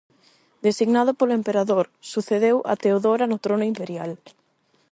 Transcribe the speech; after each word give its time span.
Designado 0.67 1.11
polo 1.19 1.37
emperador, 1.39 1.85
sucedeu 2.11 2.57
a 2.71 2.73
Teodora 2.83 3.25
no 3.31 3.41
trono 3.45 3.65
imperial. 3.71 4.11